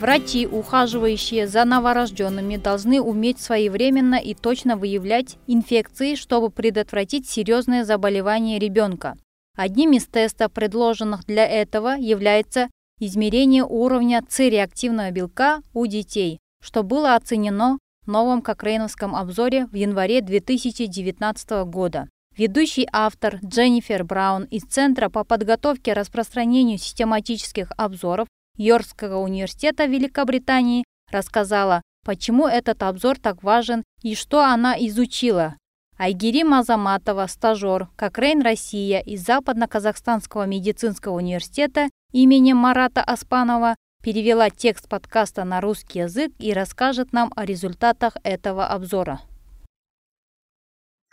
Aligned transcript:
Врачи, 0.00 0.46
ухаживающие 0.46 1.46
за 1.46 1.66
новорожденными, 1.66 2.56
должны 2.56 3.02
уметь 3.02 3.38
своевременно 3.38 4.14
и 4.14 4.32
точно 4.32 4.78
выявлять 4.78 5.36
инфекции, 5.46 6.14
чтобы 6.14 6.48
предотвратить 6.48 7.28
серьезные 7.28 7.84
заболевания 7.84 8.58
ребенка. 8.58 9.18
Одним 9.58 9.92
из 9.92 10.06
тестов, 10.06 10.52
предложенных 10.52 11.26
для 11.26 11.46
этого, 11.46 11.96
является 11.98 12.70
измерение 12.98 13.62
уровня 13.62 14.24
С-реактивного 14.26 15.10
белка 15.10 15.60
у 15.74 15.84
детей, 15.84 16.38
что 16.62 16.82
было 16.82 17.14
оценено 17.14 17.78
в 18.06 18.10
новом 18.10 18.40
Кокрейновском 18.40 19.14
обзоре 19.14 19.66
в 19.66 19.74
январе 19.74 20.22
2019 20.22 21.50
года. 21.66 22.08
Ведущий 22.38 22.88
автор 22.90 23.38
Дженнифер 23.44 24.04
Браун 24.04 24.44
из 24.44 24.62
Центра 24.62 25.10
по 25.10 25.24
подготовке 25.24 25.90
и 25.90 25.94
распространению 25.94 26.78
систематических 26.78 27.70
обзоров 27.76 28.28
Йоркского 28.56 29.18
университета 29.18 29.86
Великобритании 29.86 30.84
рассказала, 31.10 31.82
почему 32.04 32.46
этот 32.46 32.82
обзор 32.82 33.18
так 33.18 33.42
важен 33.42 33.82
и 34.02 34.14
что 34.14 34.44
она 34.44 34.74
изучила. 34.78 35.56
Айгири 35.98 36.44
Мазаматова, 36.44 37.26
стажер, 37.26 37.88
Кокрейн 37.96 38.40
Россия 38.40 39.00
из 39.00 39.24
Западно-Казахстанского 39.26 40.46
медицинского 40.46 41.16
университета 41.16 41.90
имени 42.12 42.54
Марата 42.54 43.02
Аспанова 43.02 43.76
перевела 44.02 44.48
текст 44.48 44.88
подкаста 44.88 45.44
на 45.44 45.60
русский 45.60 45.98
язык 45.98 46.32
и 46.38 46.54
расскажет 46.54 47.12
нам 47.12 47.30
о 47.36 47.44
результатах 47.44 48.16
этого 48.22 48.66
обзора. 48.66 49.20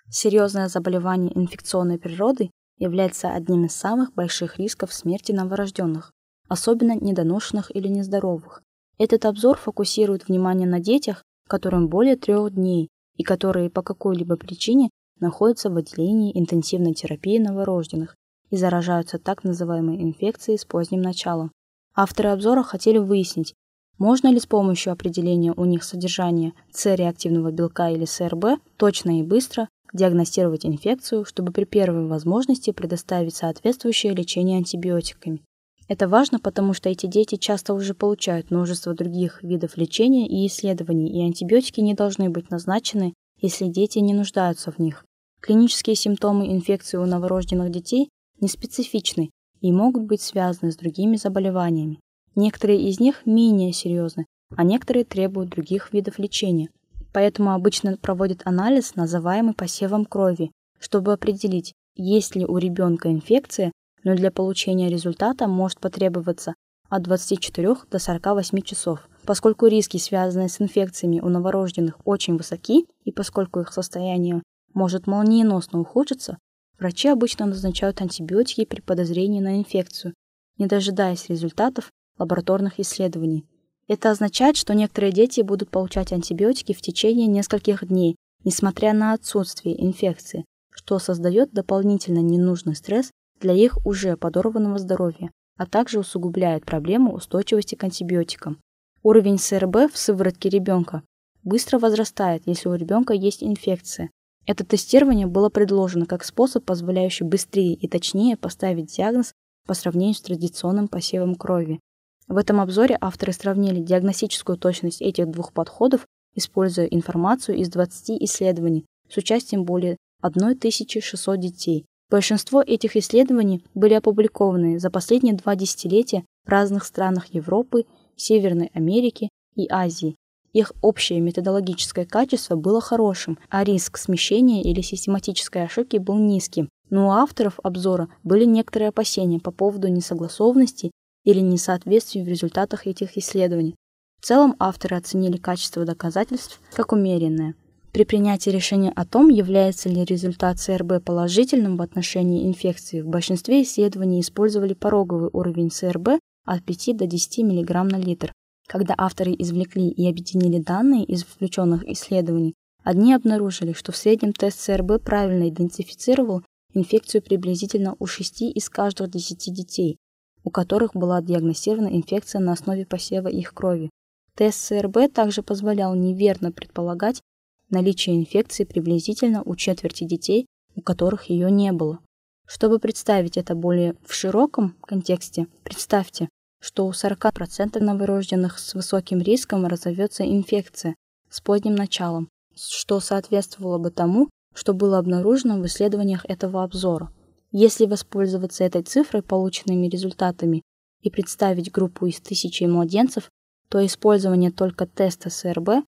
Серьезное 0.09 0.69
заболевание 0.69 1.37
инфекционной 1.37 1.99
природы 1.99 2.49
является 2.77 3.33
одним 3.33 3.65
из 3.65 3.75
самых 3.75 4.13
больших 4.13 4.57
рисков 4.57 4.93
смерти 4.93 5.33
новорожденных 5.33 6.13
особенно 6.47 6.95
недоношенных 6.95 7.75
или 7.75 7.87
нездоровых. 7.87 8.61
Этот 8.97 9.25
обзор 9.25 9.57
фокусирует 9.57 10.27
внимание 10.27 10.67
на 10.67 10.79
детях, 10.79 11.23
которым 11.47 11.87
более 11.87 12.15
трех 12.15 12.53
дней 12.53 12.89
и 13.15 13.23
которые 13.23 13.69
по 13.69 13.81
какой-либо 13.81 14.37
причине 14.37 14.89
находятся 15.19 15.69
в 15.69 15.77
отделении 15.77 16.37
интенсивной 16.37 16.93
терапии 16.93 17.37
новорожденных 17.37 18.15
и 18.49 18.57
заражаются 18.57 19.19
так 19.19 19.43
называемой 19.43 20.01
инфекцией 20.01 20.57
с 20.57 20.65
поздним 20.65 21.01
началом. 21.01 21.51
Авторы 21.95 22.29
обзора 22.29 22.63
хотели 22.63 22.97
выяснить, 22.97 23.53
можно 23.97 24.27
ли 24.27 24.39
с 24.39 24.45
помощью 24.45 24.93
определения 24.93 25.53
у 25.53 25.65
них 25.65 25.83
содержания 25.83 26.53
С-реактивного 26.71 27.51
белка 27.51 27.89
или 27.89 28.05
СРБ 28.05 28.59
точно 28.77 29.19
и 29.19 29.23
быстро 29.23 29.69
диагностировать 29.91 30.65
инфекцию, 30.65 31.25
чтобы 31.25 31.51
при 31.51 31.63
первой 31.63 32.05
возможности 32.07 32.71
предоставить 32.71 33.35
соответствующее 33.35 34.13
лечение 34.13 34.57
антибиотиками. 34.57 35.41
Это 35.87 36.09
важно, 36.09 36.39
потому 36.39 36.73
что 36.73 36.89
эти 36.89 37.05
дети 37.05 37.35
часто 37.35 37.73
уже 37.73 37.93
получают 37.93 38.51
множество 38.51 38.93
других 38.93 39.41
видов 39.41 39.77
лечения 39.77 40.27
и 40.27 40.45
исследований, 40.47 41.09
и 41.09 41.25
антибиотики 41.25 41.79
не 41.79 41.93
должны 41.93 42.29
быть 42.29 42.49
назначены, 42.49 43.13
если 43.39 43.67
дети 43.67 43.99
не 43.99 44.13
нуждаются 44.13 44.71
в 44.71 44.79
них. 44.79 45.05
Клинические 45.39 45.95
симптомы 45.95 46.51
инфекции 46.51 46.97
у 46.97 47.05
новорожденных 47.05 47.71
детей 47.71 48.09
не 48.41 48.49
специфичны 48.49 49.29
и 49.61 49.71
могут 49.71 50.03
быть 50.03 50.21
связаны 50.21 50.71
с 50.71 50.77
другими 50.77 51.15
заболеваниями. 51.15 51.99
Некоторые 52.35 52.81
из 52.81 52.99
них 52.99 53.25
менее 53.25 53.71
серьезны, 53.71 54.25
а 54.55 54.63
некоторые 54.63 55.05
требуют 55.05 55.49
других 55.49 55.93
видов 55.93 56.19
лечения. 56.19 56.69
Поэтому 57.13 57.53
обычно 57.53 57.97
проводят 57.97 58.41
анализ, 58.45 58.95
называемый 58.95 59.53
посевом 59.53 60.05
крови, 60.05 60.51
чтобы 60.79 61.13
определить, 61.13 61.73
есть 61.95 62.35
ли 62.35 62.45
у 62.45 62.57
ребенка 62.57 63.09
инфекция 63.09 63.71
но 64.07 64.15
для 64.15 64.31
получения 64.31 64.87
результата 64.87 65.49
может 65.49 65.81
потребоваться 65.81 66.55
от 66.87 67.03
24 67.03 67.75
до 67.91 67.99
48 67.99 68.61
часов. 68.61 69.09
Поскольку 69.25 69.67
риски, 69.67 69.97
связанные 69.97 70.47
с 70.47 70.61
инфекциями 70.61 71.19
у 71.19 71.27
новорожденных, 71.27 71.95
очень 72.05 72.37
высоки, 72.37 72.85
и 73.03 73.11
поскольку 73.11 73.59
их 73.59 73.73
состояние 73.73 74.41
может 74.73 75.07
молниеносно 75.07 75.81
ухудшиться, 75.81 76.37
врачи 76.79 77.09
обычно 77.09 77.47
назначают 77.47 77.99
антибиотики 77.99 78.63
при 78.63 78.79
подозрении 78.79 79.41
на 79.41 79.57
инфекцию, 79.59 80.13
не 80.57 80.67
дожидаясь 80.67 81.27
результатов 81.27 81.91
лабораторных 82.17 82.79
исследований. 82.79 83.45
Это 83.89 84.09
означает, 84.09 84.55
что 84.55 84.73
некоторые 84.73 85.11
дети 85.11 85.41
будут 85.41 85.69
получать 85.69 86.13
антибиотики 86.13 86.71
в 86.71 86.79
течение 86.79 87.27
нескольких 87.27 87.85
дней, 87.85 88.15
несмотря 88.45 88.93
на 88.93 89.11
отсутствие 89.11 89.85
инфекции, 89.85 90.45
что 90.71 90.97
создает 90.97 91.51
дополнительно 91.51 92.19
ненужный 92.19 92.77
стресс 92.77 93.11
для 93.39 93.53
их 93.53 93.77
уже 93.85 94.17
подорванного 94.17 94.77
здоровья, 94.79 95.31
а 95.57 95.65
также 95.65 95.99
усугубляет 95.99 96.65
проблему 96.65 97.13
устойчивости 97.13 97.75
к 97.75 97.83
антибиотикам. 97.83 98.59
Уровень 99.03 99.37
СРБ 99.37 99.91
в 99.91 99.97
сыворотке 99.97 100.49
ребенка 100.49 101.03
быстро 101.43 101.79
возрастает, 101.79 102.43
если 102.45 102.69
у 102.69 102.73
ребенка 102.75 103.13
есть 103.13 103.43
инфекция. 103.43 104.09
Это 104.45 104.65
тестирование 104.65 105.27
было 105.27 105.49
предложено 105.49 106.05
как 106.05 106.23
способ, 106.23 106.63
позволяющий 106.63 107.25
быстрее 107.25 107.73
и 107.73 107.87
точнее 107.87 108.37
поставить 108.37 108.95
диагноз 108.95 109.33
по 109.65 109.73
сравнению 109.73 110.15
с 110.15 110.21
традиционным 110.21 110.87
посевом 110.87 111.35
крови. 111.35 111.79
В 112.27 112.37
этом 112.37 112.59
обзоре 112.59 112.97
авторы 112.99 113.33
сравнили 113.33 113.81
диагностическую 113.81 114.57
точность 114.57 115.01
этих 115.01 115.29
двух 115.29 115.53
подходов, 115.53 116.05
используя 116.35 116.85
информацию 116.85 117.57
из 117.57 117.69
20 117.69 118.21
исследований 118.23 118.85
с 119.09 119.17
участием 119.17 119.63
более 119.63 119.97
1600 120.21 121.39
детей, 121.39 121.85
Большинство 122.09 122.61
этих 122.61 122.95
исследований 122.95 123.65
были 123.73 123.93
опубликованы 123.93 124.79
за 124.79 124.89
последние 124.89 125.35
два 125.35 125.55
десятилетия 125.55 126.23
в 126.45 126.49
разных 126.49 126.85
странах 126.85 127.33
Европы, 127.33 127.85
Северной 128.15 128.71
Америки 128.73 129.29
и 129.55 129.67
Азии. 129.69 130.15
Их 130.53 130.71
общее 130.81 131.19
методологическое 131.19 132.05
качество 132.05 132.55
было 132.55 132.79
хорошим, 132.79 133.37
а 133.49 133.65
риск 133.65 133.97
смещения 133.97 134.63
или 134.63 134.81
систематической 134.81 135.65
ошибки 135.65 135.97
был 135.97 136.17
низким. 136.17 136.69
Но 136.89 137.07
у 137.07 137.11
авторов 137.11 137.59
обзора 137.61 138.07
были 138.23 138.45
некоторые 138.45 138.89
опасения 138.89 139.39
по 139.39 139.51
поводу 139.51 139.89
несогласованности 139.89 140.91
или 141.25 141.41
несоответствий 141.41 142.23
в 142.23 142.27
результатах 142.29 142.87
этих 142.87 143.17
исследований. 143.17 143.75
В 144.21 144.25
целом 144.25 144.55
авторы 144.59 144.95
оценили 144.95 145.35
качество 145.35 145.83
доказательств 145.83 146.61
как 146.73 146.93
умеренное– 146.93 147.55
при 147.97 148.03
принятии 148.03 148.51
решения 148.51 148.91
о 148.95 149.05
том, 149.05 149.27
является 149.29 149.89
ли 149.89 150.05
результат 150.05 150.59
СРБ 150.59 151.03
положительным 151.03 151.77
в 151.77 151.81
отношении 151.81 152.47
инфекции, 152.47 153.01
в 153.01 153.07
большинстве 153.07 153.63
исследований 153.63 154.21
использовали 154.21 154.75
пороговый 154.75 155.31
уровень 155.33 155.71
СРБ 155.71 156.19
от 156.45 156.63
5 156.63 156.95
до 156.95 157.07
10 157.07 157.39
мг 157.39 157.83
на 157.85 157.97
литр. 157.97 158.31
Когда 158.67 158.93
авторы 158.95 159.33
извлекли 159.39 159.89
и 159.89 160.07
объединили 160.07 160.59
данные 160.59 161.05
из 161.05 161.23
включенных 161.23 161.89
исследований, 161.89 162.53
одни 162.83 163.15
обнаружили, 163.15 163.73
что 163.73 163.91
в 163.91 163.97
среднем 163.97 164.31
тест 164.31 164.59
СРБ 164.59 165.01
правильно 165.03 165.49
идентифицировал 165.49 166.43
инфекцию 166.75 167.23
приблизительно 167.23 167.95
у 167.97 168.05
6 168.05 168.43
из 168.43 168.69
каждых 168.69 169.09
10 169.09 169.51
детей, 169.51 169.97
у 170.43 170.51
которых 170.51 170.91
была 170.93 171.19
диагностирована 171.23 171.87
инфекция 171.87 172.41
на 172.41 172.51
основе 172.51 172.85
посева 172.85 173.27
их 173.27 173.55
крови. 173.55 173.89
Тест 174.35 174.59
СРБ 174.67 175.11
также 175.11 175.41
позволял 175.41 175.95
неверно 175.95 176.51
предполагать 176.51 177.23
наличие 177.69 178.15
инфекции 178.15 178.63
приблизительно 178.63 179.43
у 179.43 179.55
четверти 179.55 180.03
детей, 180.03 180.45
у 180.75 180.81
которых 180.81 181.29
ее 181.29 181.51
не 181.51 181.71
было. 181.71 181.99
Чтобы 182.45 182.79
представить 182.79 183.37
это 183.37 183.55
более 183.55 183.95
в 184.05 184.13
широком 184.13 184.75
контексте, 184.81 185.47
представьте, 185.63 186.29
что 186.61 186.87
у 186.87 186.91
40% 186.91 187.79
новорожденных 187.79 188.57
с 188.57 188.73
высоким 188.73 189.19
риском 189.19 189.65
разовьется 189.65 190.23
инфекция 190.23 190.95
с 191.29 191.41
поздним 191.41 191.75
началом, 191.75 192.29
что 192.55 192.99
соответствовало 192.99 193.77
бы 193.77 193.91
тому, 193.91 194.29
что 194.53 194.73
было 194.73 194.97
обнаружено 194.97 195.59
в 195.59 195.65
исследованиях 195.65 196.25
этого 196.27 196.63
обзора. 196.63 197.11
Если 197.51 197.85
воспользоваться 197.85 198.63
этой 198.63 198.81
цифрой, 198.83 199.21
полученными 199.21 199.87
результатами, 199.87 200.61
и 201.01 201.09
представить 201.09 201.71
группу 201.71 202.05
из 202.05 202.19
тысячи 202.19 202.63
младенцев, 202.63 203.29
то 203.69 203.85
использование 203.85 204.51
только 204.51 204.85
теста 204.85 205.29
СРБ 205.29 205.85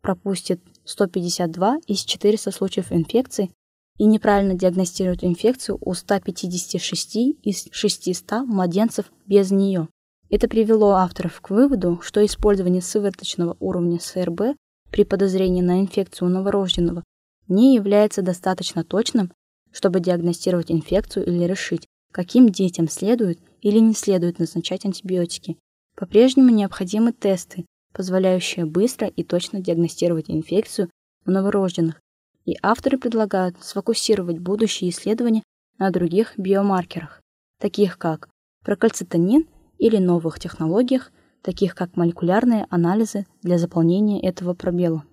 пропустит 0.00 0.60
152 0.84 1.78
из 1.86 2.04
400 2.04 2.50
случаев 2.50 2.92
инфекции 2.92 3.50
и 3.98 4.04
неправильно 4.04 4.54
диагностирует 4.54 5.22
инфекцию 5.22 5.78
у 5.80 5.94
156 5.94 7.16
из 7.16 7.68
600 7.70 8.46
младенцев 8.46 9.12
без 9.26 9.50
нее. 9.50 9.88
Это 10.30 10.48
привело 10.48 10.92
авторов 10.92 11.40
к 11.40 11.50
выводу, 11.50 12.00
что 12.02 12.24
использование 12.24 12.80
сывороточного 12.80 13.56
уровня 13.60 14.00
СРБ 14.00 14.56
при 14.90 15.04
подозрении 15.04 15.62
на 15.62 15.80
инфекцию 15.80 16.28
у 16.28 16.30
новорожденного 16.30 17.04
не 17.48 17.74
является 17.74 18.22
достаточно 18.22 18.82
точным, 18.82 19.32
чтобы 19.72 20.00
диагностировать 20.00 20.70
инфекцию 20.70 21.26
или 21.26 21.44
решить, 21.44 21.86
каким 22.12 22.48
детям 22.48 22.88
следует 22.88 23.40
или 23.60 23.78
не 23.78 23.94
следует 23.94 24.38
назначать 24.38 24.84
антибиотики. 24.84 25.58
По-прежнему 25.96 26.50
необходимы 26.50 27.12
тесты, 27.12 27.66
позволяющая 27.92 28.66
быстро 28.66 29.08
и 29.08 29.22
точно 29.24 29.60
диагностировать 29.60 30.30
инфекцию 30.30 30.90
у 31.26 31.30
новорожденных, 31.30 32.00
и 32.44 32.56
авторы 32.62 32.98
предлагают 32.98 33.62
сфокусировать 33.62 34.38
будущие 34.38 34.90
исследования 34.90 35.42
на 35.78 35.90
других 35.90 36.38
биомаркерах, 36.38 37.20
таких 37.60 37.98
как 37.98 38.28
прокальцитонин 38.64 39.46
или 39.78 39.98
новых 39.98 40.38
технологиях 40.38 41.10
таких 41.42 41.74
как 41.74 41.96
молекулярные 41.96 42.66
анализы 42.70 43.26
для 43.42 43.58
заполнения 43.58 44.22
этого 44.22 44.54
пробела. 44.54 45.04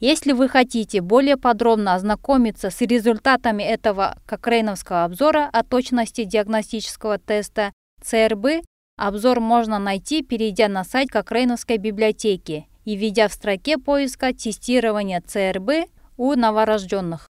Если 0.00 0.32
вы 0.32 0.48
хотите 0.48 1.02
более 1.02 1.36
подробно 1.36 1.94
ознакомиться 1.94 2.70
с 2.70 2.80
результатами 2.80 3.62
этого 3.62 4.18
кокрейновского 4.26 5.04
обзора 5.04 5.48
о 5.52 5.62
точности 5.62 6.24
диагностического 6.24 7.18
теста 7.18 7.72
ЦРБ, 8.02 8.64
обзор 9.00 9.40
можно 9.40 9.78
найти, 9.78 10.22
перейдя 10.22 10.68
на 10.68 10.84
сайт 10.84 11.08
Кокрейновской 11.08 11.78
библиотеки 11.78 12.66
и 12.84 12.96
введя 12.96 13.28
в 13.28 13.32
строке 13.32 13.78
поиска 13.78 14.34
тестирование 14.34 15.22
ЦРБ 15.22 15.90
у 16.18 16.34
новорожденных. 16.34 17.29